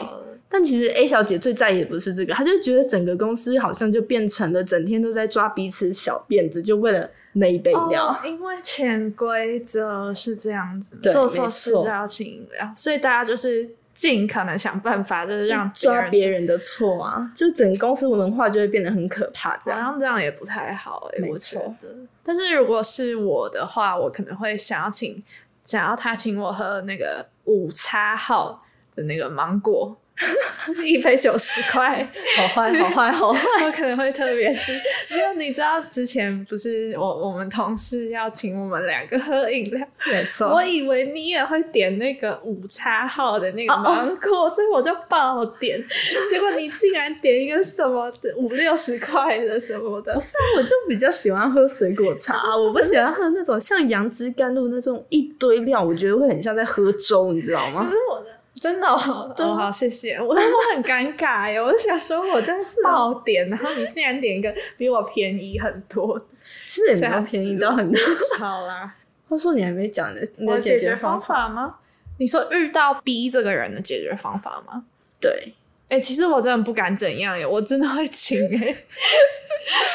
[0.49, 8.21] 但其实 A 小姐最在意的不是这个，她就觉得整个公司好像就变成了整天都在抓彼此小辫子，就为了那一杯饮料。
[8.23, 19.57] 因为潜规则是这样子，做错事就要请饮料，所以大家就是尽可能想办法，就是让抓别人的错啊，就整个公司文化就会变得很可怕。
[19.57, 21.97] 这样这样也不太好哎，我觉得。
[22.23, 25.25] 但是如果是我的话，我可能会想要请，
[25.63, 28.63] 想要他请我喝那个五叉号
[28.95, 30.02] 的那个芒果。
[30.85, 33.41] 一杯九十块， 好坏，好坏，好坏！
[33.67, 34.73] 我可能会特别吃，
[35.11, 40.49] 因为你知道之前不是我我们同事要请我们两个喝饮料，没错。
[40.49, 45.83] 我以为你也会点那个五叉号的那个芒果，所以我就爆点。
[46.29, 57.83] 结果你竟然点一个什么五六十块的什么的，是我就比较喜欢喝水果茶，我不喜欢喝那种像杨枝甘露那种一堆料，我觉得会很像在喝粥，你知道吗？
[57.83, 58.22] 可是我的。
[58.63, 60.15] 真的，哦，好，谢谢。
[60.21, 60.37] 我 我
[60.73, 66.17] 很尴尬耶，我就想说，我真是爆点，然后你竟然点一个比我便宜很多，
[66.65, 68.01] 其实也没有便宜到很多。
[68.39, 68.95] 好啦，
[69.29, 71.75] 话说你还没讲的，我解决方法吗？
[72.21, 74.85] 你说遇到 B 这个人的解决方法吗？
[75.21, 75.53] 对，
[75.89, 78.77] 哎，其实我真的不敢怎样耶，我真的会请哎，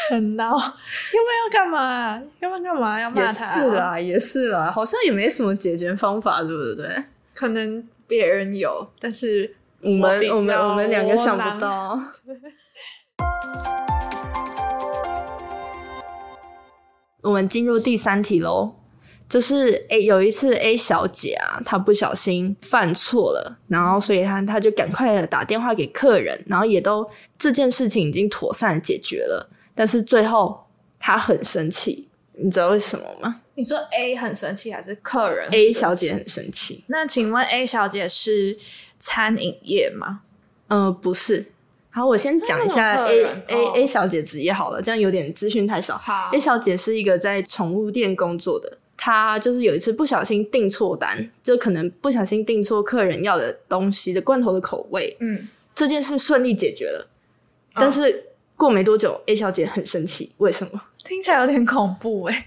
[0.10, 2.22] 很闹，要不要干嘛？
[2.42, 3.00] 要不要干嘛？
[3.00, 3.32] 要骂他？
[3.32, 7.04] 是啦，也是啦，好像也没什么解决方法，对不对？
[7.34, 7.88] 可能。
[8.08, 12.00] 别人有，但是我们我们我们两个想不到。
[17.24, 18.76] 我们进入第三题喽，
[19.28, 27.06] 就是 A 有一次 A 小姐啊，她不小心犯错了，然后所以她她就赶快的打电话给客人，然后也都
[27.38, 30.68] 这件事情已经妥善解决了，但是最后
[30.98, 33.42] 她很生气，你知道为什么吗？
[33.58, 36.84] 你说 A 很生气还是客人？A 小姐很生气。
[36.86, 38.56] 那请问 A 小姐是
[39.00, 40.22] 餐饮业吗？
[40.68, 41.48] 呃，不是。
[41.90, 45.98] 好，我先讲一下 A A A 小姐职业好了，这样有点资讯太少。
[45.98, 55.18] 好，A 小姐是一个在宠物店工作的，她就是有一次不小心订错单，就可能不小心订错客人要的东西的罐头的口味。
[55.20, 57.08] 嗯，这件事顺利解决了，
[57.74, 60.80] 但是过没多久，A 小姐很生气，为什么？
[61.04, 62.46] 听起来有点恐怖哎。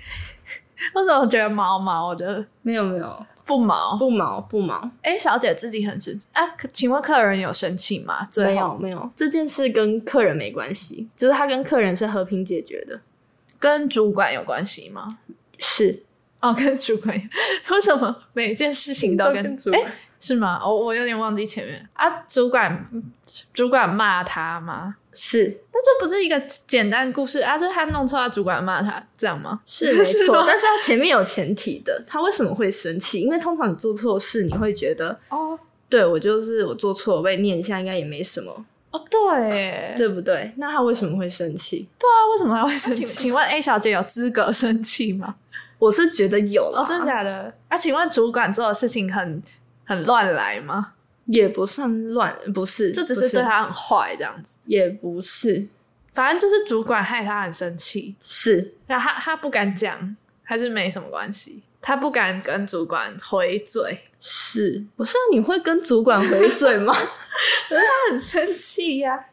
[0.95, 2.45] 为什么觉得毛毛的？
[2.62, 4.90] 没有没有，不毛不毛不毛。
[5.03, 6.43] 哎，小姐自己很生气啊？
[6.73, 8.27] 请问客人有生气吗？
[8.37, 13.01] 没有没有，这件事跟客人没关系，就是他跟客人是和平解决的。
[13.59, 15.19] 跟主管有关系吗？
[15.59, 16.03] 是
[16.40, 17.14] 哦，跟主管。
[17.71, 19.93] 为什么每件事情都跟主管？
[20.20, 20.61] 是吗？
[20.62, 22.09] 我我有点忘记前面啊。
[22.28, 22.87] 主管
[23.52, 24.96] 主管骂他吗？
[25.12, 27.59] 是，但这不是一个简单故事啊！
[27.59, 29.61] 就是他弄错，他主管骂他，这样吗？
[29.66, 33.20] 是没错， 但是他前面有前提的，他为什么会生气？
[33.20, 40.52] 因为通常你做错事，你会觉得哦，对我就是我做错，被念一下应该也没什么，哦，对，对不对？
[40.59, 41.88] 那他为什么会生气？
[41.98, 43.04] 对啊，为什么他会生气？
[43.04, 45.35] 请问 A 小姐有资格生气吗？
[45.80, 47.52] 我是觉得有了，真的假的？
[47.66, 49.42] 啊，请问主管做的事情很
[49.90, 50.92] 很乱来吗？
[51.26, 54.59] 也不算乱，不是，就只是对他很坏这样子。
[54.66, 55.66] 也不是，
[56.12, 58.14] 反正就是主管害他很生气。
[58.20, 61.61] 是，那他他不敢讲，还是没什么关系？
[61.83, 63.98] 他不敢跟主管回嘴。
[64.20, 66.94] 是，不是你会跟主管回嘴吗？
[67.68, 69.26] 可是他很生气呀。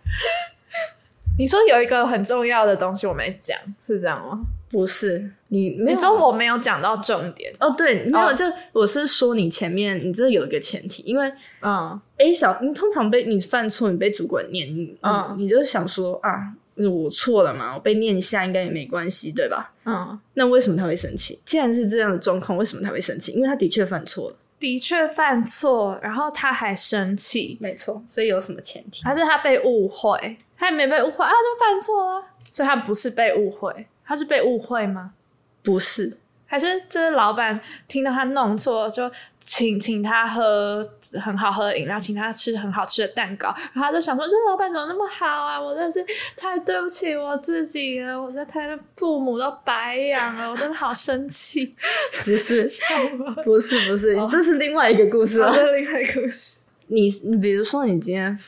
[1.38, 4.40] 你说有一个很重要的东西我没讲，是这样吗？
[4.70, 7.74] 不是，你你说我没有讲到重点哦。
[7.78, 19.72] 对，没有，就我是说你前面你这有一个前提，因为嗯，A 小你通常被你犯错，你被主管念，你嗯，你就想说啊，我错了嘛，我被念一下应该也没关系，对吧？
[19.86, 21.40] 嗯，那为什么他会生气？
[21.46, 23.32] 既然是这样的状况，为什么他会生气？
[23.32, 24.36] 因为他的确犯错了。
[24.60, 28.04] 的确犯错，然后他还生气，没错。
[28.10, 29.04] 所以有什么前提？
[29.04, 30.38] 还是他被误会？
[30.58, 32.26] 他也没被误会啊，就犯错了。
[32.52, 35.14] 所以他不是被误会，他是被误会吗？
[35.62, 36.18] 不是。
[36.48, 39.10] 还是就是老板听到他弄错，就
[39.42, 40.82] 请请他喝
[41.22, 45.62] 很好喝的饮料，请他吃很好吃的蛋糕，然后他就想说：这老板怎么那么好啊？
[45.62, 46.04] 我真的是
[46.38, 51.76] 太对不起我自己了，我的太父母都白养了，我真的好生气。
[52.24, 52.70] 不是，
[53.44, 56.60] 不是，不是，这是另外一个故事啊，另外一个故事。
[56.88, 58.40] 你你比如说，你今天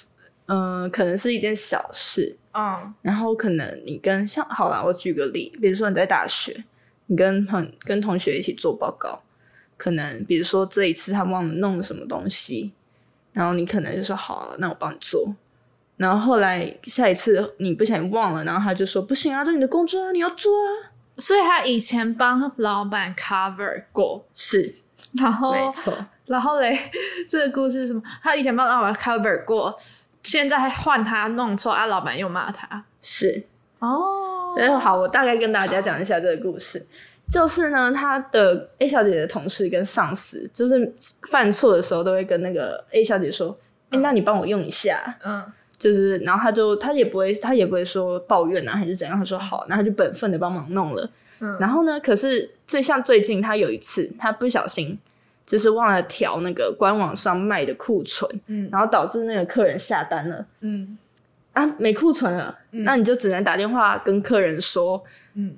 [0.48, 6.64] 嗯，可能是一件小事，嗯，然后可能你跟像好了，我举个例，比如说你在大学。
[7.10, 9.24] 你跟很跟同学一起做报告，
[9.78, 12.72] 可能比如说这一次他忘了弄什么东西，
[13.34, 15.36] 然后你可能就说好了，那我帮你做。
[15.98, 20.94] 然后后来下一次你不小心忘了，然后他就说不行啊，这是你的工作啊，你要做啊。
[21.18, 24.74] 所以他以前帮老板 cover 过，是，
[25.14, 25.94] 然后没错，
[26.28, 26.78] 然后嘞，
[27.28, 28.02] 这个故事什么？
[28.22, 29.76] 他以前帮老板 cover 过，
[30.24, 33.44] 现在换他弄错啊，老板又骂他，是
[33.80, 34.39] 哦。
[34.58, 36.86] 嗯，好，我大概跟大家讲一下这个故事。
[37.30, 40.92] 就是呢，他的 A 小姐的同事跟上司，就是
[41.30, 43.56] 犯错的时候都会跟那个 A 小姐说
[43.92, 45.46] ：“哎，那你帮我用一下。”嗯，
[45.78, 49.16] 就是，然后他就他也不会，他也不会说抱怨啊，还是怎样。
[49.16, 51.08] 他说好，然后他就本分的帮忙弄了。
[51.42, 54.98] 嗯，然后呢，可是最像最近他有一次，他不小心
[55.46, 60.98] 就是忘了调那个官网上卖的库存，嗯，然后导致那个客人下单了，嗯。
[61.54, 65.56] 啊，没库存了，那你就只能打电话跟客人说，嗯，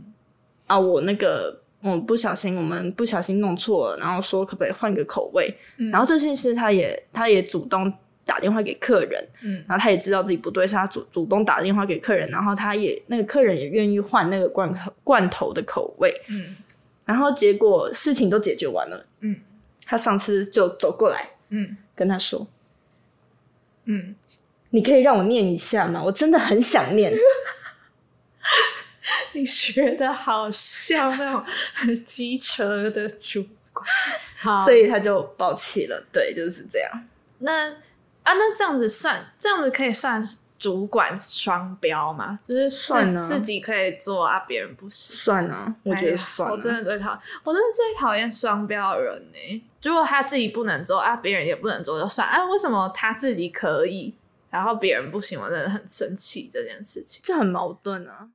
[0.65, 5.53] 啊，我那个我不小心，我们不小心弄错了，然后说可不可以换个口味？
[5.91, 7.91] 然后这件事他也他也主动
[8.25, 16.55] 打电话给客人，嗯，然后他也知道自己不对，是他主主动打电话给客人，然后他也那个客人也愿意换那个罐头罐头的口味，嗯，
[17.05, 19.35] 然后结果事情都解决完了，嗯，
[19.85, 22.47] 他上次就走过来，嗯，跟他说，
[23.85, 24.15] 嗯。
[24.71, 26.01] 你可以让我念一下吗？
[26.03, 27.13] 我真的很想念。
[29.33, 33.85] 你学的好像那种很机车的主管，
[34.65, 36.05] 所以他就抱气了。
[36.11, 36.89] 对，就是这样。
[37.39, 37.69] 那
[38.23, 40.21] 啊，那这样子算，这样子可以算
[40.57, 42.39] 主管双标吗？
[42.41, 45.15] 就是算自己可以做啊，别人不行。
[45.15, 46.49] 算啊，我觉得算。
[46.49, 49.63] 我真的最讨，我真的最讨厌双标的人呢。
[49.83, 52.45] 如果他自己不能做啊，别人也不能做，就算啊。
[52.45, 54.13] 为什么他自己可以？
[54.51, 58.27] 然后别人不行，我真的很生气这件事情，就很矛盾啊。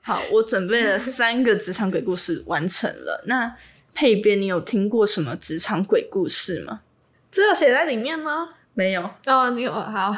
[0.00, 3.24] 好，我准备了三个职场鬼故事，完成了。
[3.26, 3.52] 那
[3.92, 6.82] 配编，你有听过什么职场鬼故事吗？
[7.32, 8.50] 这有写在里面吗？
[8.74, 9.10] 没有。
[9.26, 10.14] 哦，你有好，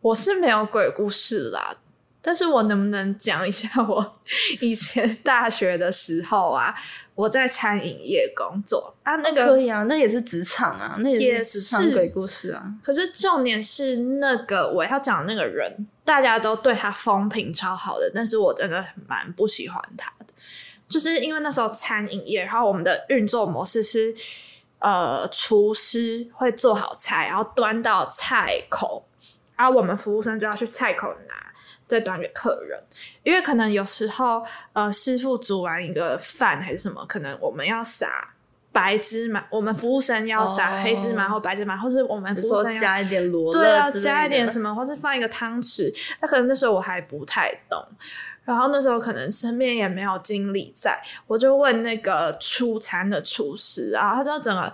[0.00, 1.76] 我是没有鬼故事啦。
[2.20, 4.20] 但是我能不能讲一下我
[4.60, 6.74] 以前大学的时候啊？
[7.18, 12.72] 我在餐饮业工作啊，那个可以啊，那也是职场啊，那也是职场鬼故事啊。
[12.80, 20.26] 可是重点是那个我要讲那个人，大家都对他风评超好的，但是我真的蛮不喜欢他的，
[20.86, 24.14] 就是因为那时候餐饮业，然后我们的运作模式是，
[24.78, 29.07] 呃，厨师会做好菜，然后端到菜口，
[29.58, 31.34] 然后我们服务生就要去菜口拿。
[31.86, 32.78] 再端给客人，
[33.22, 34.44] 因为可能有时候，
[34.74, 38.34] 呃，师傅煮完一个饭还是什么，可能我们要撒
[38.70, 45.90] 白芝麻，我们服务生要撒黑芝麻或白芝麻，或是我们服务生要加一点罗勒，对，要加一点什么，或是放一个汤匙。
[46.20, 47.82] 那可能那时候我还不太懂，
[48.44, 54.70] 然后那时候可能身边也没有经理在，我就问那个出餐的厨师，然后他就整个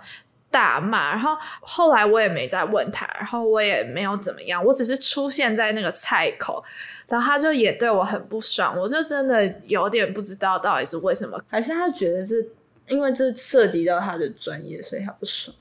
[0.55, 6.63] 大骂，然后后来我也没再问他，然后我也没有怎么样，我只是出现在那个菜口。
[7.09, 12.49] 然后他就也对我很不爽，我就真的有点不知道到底是为什么，还是他觉得是
[12.87, 15.53] 因为这涉及到他的专业，所以他不爽。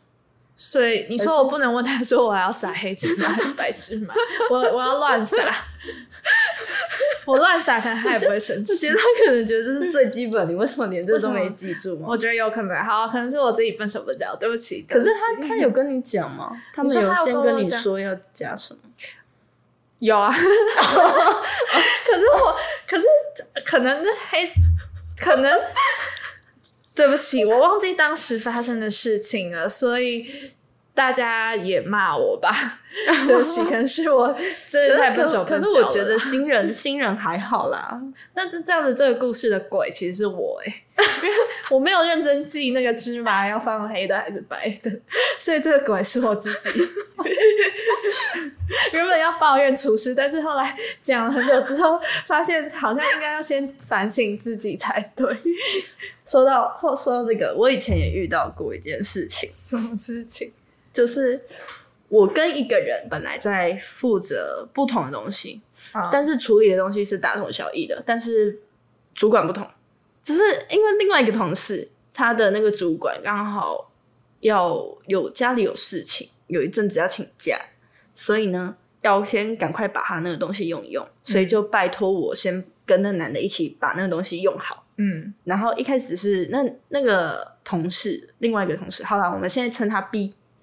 [0.57, 4.15] 所以你说我不能问他说我要撒黑芝麻 还是白芝麻，
[4.51, 5.37] 我我要乱撒，
[7.27, 8.73] 我乱撒可能他也不会生气。
[8.73, 12.07] 我觉得他可能觉得这是最基本，你为什么连这都没记住吗？
[12.09, 14.87] 我觉得有可能，好，可能是我自己笨手笨脚，对不起。
[14.89, 16.53] 可是他他有跟你讲吗？
[16.73, 18.81] 他们有先跟你说要加什么？
[19.99, 23.05] 有啊， 可是我，可是
[23.65, 24.53] 可能黑，
[25.19, 25.59] 可能。
[26.95, 30.31] 对不起，我忘记当时发生的事情了，所以
[30.95, 32.51] 大家也骂我吧。
[33.27, 34.33] 对不起，可能是我
[34.69, 38.01] 真的太笨手笨脚可是我觉得新人新人还好啦。
[38.37, 40.73] 那这这样子，这个故事的鬼其实是我哎，
[41.25, 41.35] 因为
[41.71, 44.91] 我没有认真记那个芝麻要放黑的还是白的，
[45.41, 46.71] 所以这个鬼是我自己。
[48.93, 55.29] 原本要抱怨厨师，但是后来讲了很久之后，发现好像应该要先反省自己才对。
[56.25, 59.51] 说到或说到这个，我以前也遇到过一件事情。
[59.53, 60.53] 什么事情？
[60.95, 61.39] 就是
[62.09, 65.61] 我跟一个人本来在负责不同的东西，
[66.11, 68.61] 但是处理的东西是大同小异的，但是
[69.13, 69.69] 主管不同。
[70.23, 70.41] 只是
[70.71, 73.91] 因为另外一个同事，他的那个主管刚好
[74.41, 77.59] 要有家里有事情，有一阵子要请假。
[78.15, 84.87] 所以呢，要先赶快把他那个东西用一用，所以就拜托我先跟那男的一起把那个东西用好。
[84.97, 90.01] 嗯，然后一开始是那那个同事，另外一个同事，好了，我们现在称他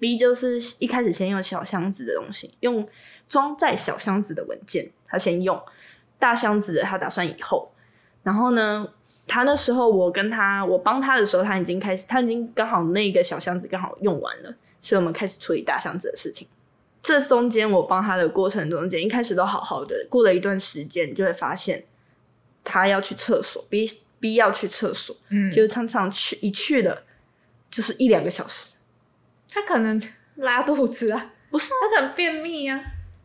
[0.02, 2.86] B，B 就是一开始先用小箱子的东西，用
[3.28, 5.62] 装在小箱子的文件，他先用
[6.18, 7.72] 大箱子的，他打算以后。
[8.24, 8.88] 然后呢，
[9.28, 16.48] 他那时候我跟他我帮他的时候，他已经开始，他已经刚好那个小箱子刚好用完了，所以我们开始处理大箱子的事情。
[17.00, 21.84] 这中间我帮他的过程中间，一开始都好好的，过了一段时间，你就会发现
[22.64, 23.88] 他要去厕所，逼
[24.18, 27.04] 逼要去厕所，嗯，就常常去一去了，
[27.70, 28.76] 就是一两个小时。
[29.52, 30.00] 他可能
[30.36, 32.80] 拉肚子啊，不是，他可能便秘啊。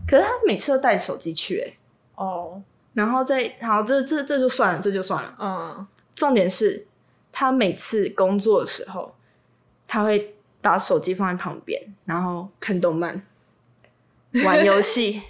[0.08, 1.78] 可是他每次都带手机去，哎，
[2.16, 2.62] 哦，
[2.94, 5.36] 然后再好，这这这就算了，这就算了。
[5.40, 6.86] 嗯，重点是
[7.32, 9.16] 他每次工作的时候，
[9.88, 13.22] 他会把手机放在旁边，然后看动漫。
[14.44, 15.22] 玩游戏，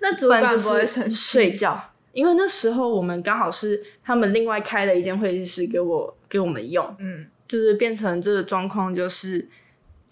[0.00, 9.46] 那主管就是睡觉，因为那时候我们刚好是他们另外开了一间会议室给我给我们用，嗯，就是变成这个状况，就是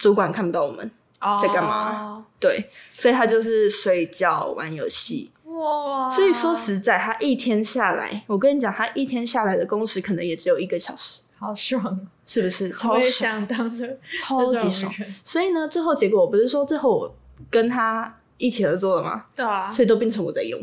[0.00, 0.90] 主管看不到我们
[1.40, 12.68] 在干嘛，对，所以他就是睡觉玩游戏，哇，所以说实在，他一天下来，我跟你讲，他一天下来的工时可能也只有一个小时，好爽，是不是？
[12.70, 14.92] 超想当着超级爽，
[15.22, 17.14] 所以呢，最后结果我不是说最后我
[17.48, 18.16] 跟他。
[18.42, 19.26] 一起合作了吗？
[19.36, 20.58] 对啊，所以都变成我在用。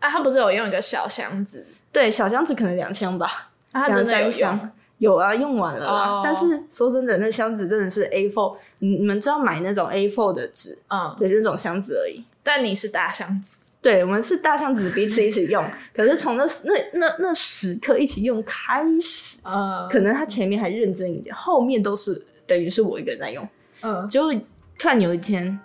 [0.00, 1.64] 啊，他不是有用一个小箱子？
[1.92, 4.72] 对，小箱子可能两箱吧，两三箱
[5.04, 6.22] 有啊，用完了啦。
[6.24, 12.24] 但是说真的，那箱子真的是 A4，你你们知道买那种 A4 的纸，嗯，也是那种箱子而已。
[12.42, 15.64] 但你是大箱子，对，我们是大箱子，彼此一起用。
[15.94, 23.46] 可是从那那那那时刻一起用开始，嗯，可能他前面还认真一点，后面都是等于是我一个人在用。
[23.82, 24.32] 嗯，就
[24.78, 25.58] 突然有一天。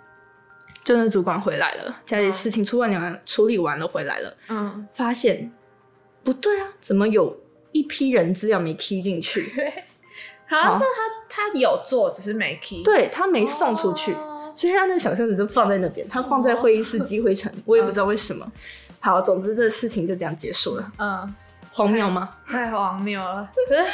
[0.82, 5.52] 就那主管回来了，家里事情处理完处理完了回来了，嗯，发现
[6.24, 7.38] 不对啊，怎么有
[7.72, 9.52] 一批人资料没踢进去？
[10.46, 10.84] 好，那他
[11.28, 14.12] 他有做，只是没踢，对他没送出去，
[14.54, 18.46] 所以他那小箱子就放在那边，他放在会议室积灰尘， 我也不知道为什么。
[18.98, 20.92] 好，总之这个事情就这样结束了。
[20.98, 21.34] 嗯，
[21.72, 22.30] 荒谬吗？
[22.46, 23.84] 太荒谬了， 可是。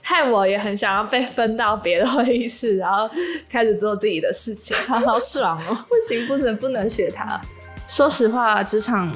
[0.00, 3.06] 害我也很想要被分到别的会议室，然后
[3.46, 5.76] 开始做自己的事情，好爽哦！
[5.86, 7.38] 不行，不能不能学他。
[7.86, 9.14] 说实话，职场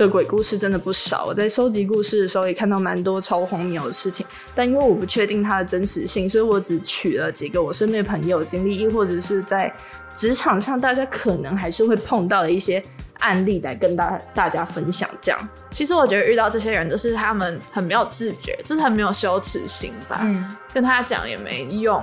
[0.00, 1.26] 的鬼故事真的不少。
[1.26, 9.72] 我在收集故事的时候也看到蛮多超荒谬的事情，但因为我不确定它的真实性，所以我只取了几个我身边朋友经历，亦或者是在
[10.14, 12.82] 职场上大家可能还是会碰到的一些。
[13.20, 20.20] 案例来跟大大家分享，这样其实我觉得遇到这些人都是他们很没有自觉，就是很没有羞耻心吧。
[20.22, 22.02] 嗯，跟他讲也没用，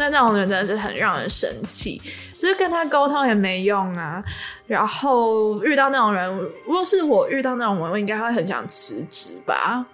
[0.00, 2.00] 那那种人真的是很让人生气，
[2.36, 4.24] 就是跟他沟通也没用啊。
[4.66, 6.28] 然后遇到那种人，
[6.64, 9.84] 如果是我遇到那种人，我应该会很想辞职吧。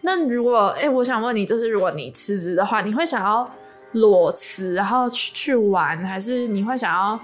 [0.00, 3.48] 那如果哎，我想问你，就是如果你辞职的话，你会想要
[3.92, 7.20] 裸辞然后去去玩，还是你会想要？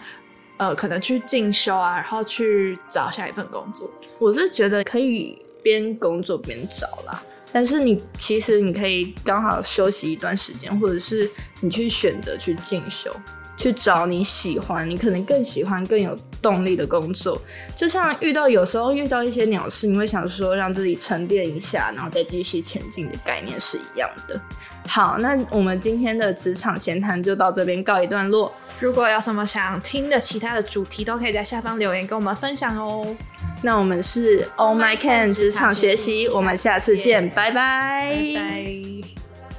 [0.57, 3.91] 呃，可能去进修啊，然后去找下一份工作。
[4.18, 7.22] 我是觉得可以边工作边找啦，
[7.53, 11.28] 但是你其实你可以刚好休息一段时间，或者是
[11.61, 13.14] 你去选择去进修，
[13.61, 17.38] 去找你喜欢，你可能更喜欢、更有动力的工作。
[17.76, 24.40] 就像遇到有时候遇到一些鸟事，你会想说让自己沉淀一下，然后再继续前进的概念是一样的。
[24.88, 28.50] 好，那我们今天的职场闲谈就到这边告一段落。
[28.80, 33.14] 如果有什么想听的其他的主题，都可以在下方留言跟我们分享哦。
[33.62, 38.16] 那我们是 Oh My Can 职场学习，我们下次见，拜拜。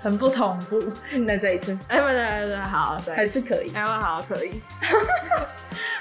[0.01, 0.81] 很不同步，
[1.25, 4.61] 那再一次，哎，不对不对，好，还是可以，哎，好，可以。